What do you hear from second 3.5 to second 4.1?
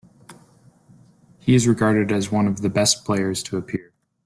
appear.